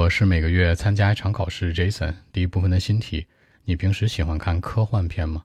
[0.00, 2.13] 我是每个月参加一场考试，Jason。
[2.31, 3.25] 第一部分的新题：
[3.63, 5.43] 你平时喜欢看科幻片吗？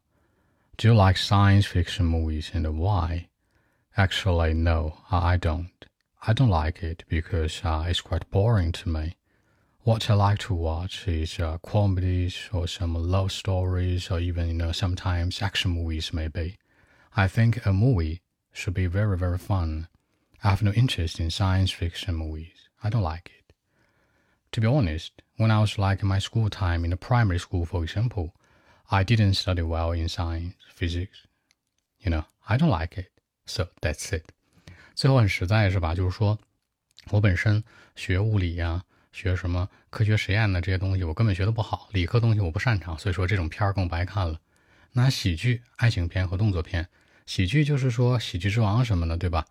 [0.77, 3.29] Do you like science fiction movies and why?
[3.95, 5.71] Actually, no, I don't.
[6.19, 9.13] I don't like it because uh, it's quite boring to me.
[9.85, 14.55] What I like to watch is uh, comedies or some love stories or even you
[14.55, 16.57] know sometimes action movies maybe.
[17.17, 18.21] I think a movie
[18.53, 19.89] should be very very fun.
[20.45, 22.69] I have no interest in science fiction movies.
[22.85, 23.45] I don't like it.
[24.53, 27.67] To be honest, when I was like in my school time in the primary school,
[27.67, 28.31] for example,
[28.89, 31.27] I didn't study well in science, physics.
[31.99, 33.09] You know, I don't like it.
[33.45, 34.25] So that's it.
[34.95, 35.95] 最后很实在是吧？
[35.95, 36.39] 就是说
[37.11, 37.63] 我本身
[37.95, 38.83] 学物理呀、
[39.13, 44.41] 学什么科学实验的这些东西，我根本学的不好，理科东西我不擅长，所以说这种片儿更不爱看了。
[44.93, 46.89] 那喜剧、爱情片和动作片，
[47.27, 49.45] 喜剧就是说喜剧之王什么的，对吧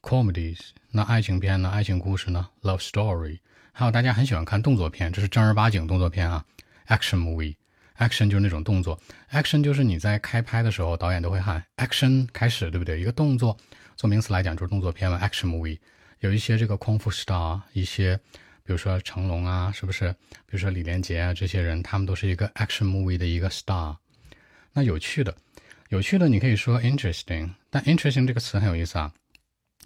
[0.00, 0.60] ？Comedies，
[0.90, 1.68] 那爱情片呢？
[1.70, 3.40] 爱情故事呢？Love story。
[3.74, 6.44] 还有大家很喜欢看动作片，这是正儿八经动作片啊
[6.88, 13.00] ，action movie，action 就是那种动作，action 就是你在开拍的时候，导演都会喊 action 开始，对不对？
[13.00, 13.56] 一个动作，
[13.96, 15.78] 做名词来讲就是动作片嘛，action movie。
[16.20, 18.14] 有一些这个功夫 star，一些
[18.62, 20.12] 比如说成龙啊，是不是？
[20.46, 23.96] 比如说李连杰啊，这些人他们都是一个 action movie 的一个 star。
[24.74, 25.34] 那有趣的，
[25.88, 29.10] 有趣的，你可以说 interesting，但 interesting 这个词很有意思啊，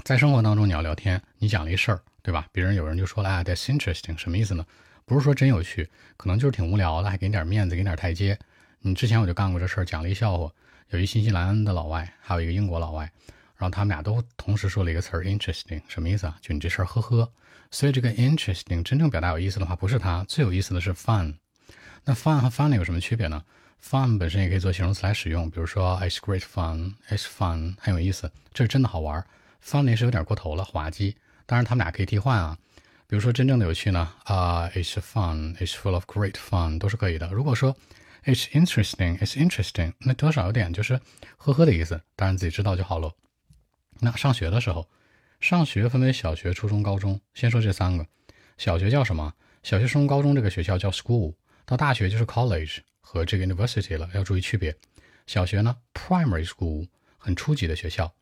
[0.03, 2.03] 在生活当中你要聊天，你讲了一事儿。
[2.27, 2.49] 对吧？
[2.51, 4.67] 别人有人就说了啊，That's interesting，什么意思呢？
[5.05, 8.37] 不是说真有趣，可能就是挺无聊的，还给你点面子，给你点台阶。
[8.81, 10.51] 你之前我就干过这事儿，讲了一笑话。
[10.91, 13.05] 有一新西兰的老外，还有一个英国老外，
[13.57, 16.37] 然后他们俩都同时说了一个词儿，interesting，什么意思啊？
[16.43, 17.33] 就你这事儿，呵呵。
[17.71, 21.35] 所以这个 interesting 真正表达有意思的话，不是它，最有意思的是 fun。
[22.03, 23.45] 那 fun 和 funny 有什么区别呢
[23.81, 29.25] ？fun 本身也可以做形容词来使用，比如说 It's great fun，It's fun，很有意思，这是真的好玩。
[29.65, 31.17] funny 是有点过头了，滑稽。
[31.47, 32.59] 当然，他们俩可以替换啊。
[33.09, 37.29] 比如说，真正的有趣呢，啊，it's fun，it's full of great fun，都是可以的。
[37.29, 37.77] 如果说
[38.25, 41.01] it's interesting，it's interesting，那多少有点就是
[41.37, 42.01] 呵呵的意思。
[42.17, 43.13] 当然自己知道就好了。
[44.01, 44.89] 那上学的时候，
[45.39, 47.21] 上学分为小学、初中、高中。
[47.35, 48.05] 先说这三个。
[48.59, 49.33] 小学叫什么？
[49.63, 51.35] 小学、初中、高中这个学校叫 school。
[51.65, 54.75] 到大学就是 college 和这个 university 了，要注意区别。
[55.27, 58.13] 小学呢，primary school，很初级的学校。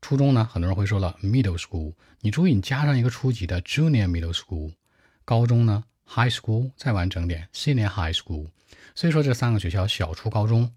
[0.00, 4.72] 初中呢，很多人会说了 middle school，你注意你加上一个初级的 junior middle school。
[5.24, 8.48] 高中呢 high school，再完整点 senior high school。
[8.94, 10.72] 所以说这三个学校小初高中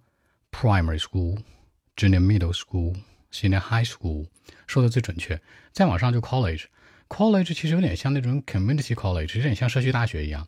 [0.51, 4.27] primary school，junior middle school，senior high school，
[4.67, 5.39] 说的最准确。
[5.71, 10.47] 再往上就 college，college 其实有点像那种 community college，有点像社区大学一样。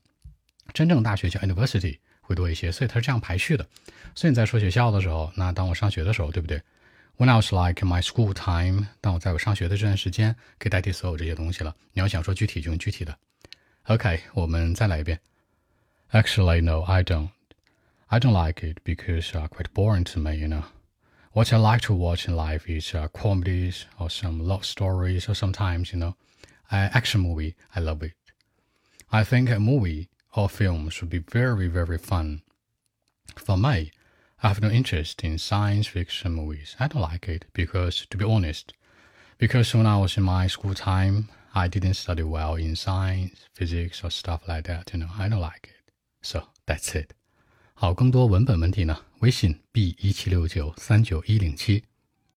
[0.73, 3.65] 真正大学叫 university 会多一些，所以它是这样排序的。
[4.15, 6.61] 所以你在说学校的时候，那当我上学的时候，对不对
[7.16, 11.74] ？When I was like my school time，当我在我上学的这段时间，可以代替所有这些东西了。
[11.92, 13.18] 你要想说具体，就用具体的。
[13.84, 15.20] OK，我们再来一遍。
[16.12, 17.30] Actually, no, I don't.
[18.06, 20.62] I don't like it because uh, quite boring to me, you know.
[21.32, 25.34] What I like to watch in life is uh, comedies or some love stories or
[25.34, 26.14] sometimes, you know,
[26.72, 27.54] uh, action movie.
[27.74, 28.14] I love it.
[29.10, 32.42] I think a movie or film should be very, very fun.
[33.36, 33.92] For me,
[34.42, 36.76] I have no interest in science fiction movies.
[36.78, 38.72] I don't like it because, to be honest,
[39.36, 44.04] because when I was in my school time, I didn't study well in science, physics,
[44.04, 44.92] or stuff like that.
[44.92, 45.92] You know, I don't like it.
[46.22, 47.14] So that's it.
[47.74, 48.98] 好，更多文本问题呢？
[49.20, 51.84] 微信 b 一七六九三九一零七。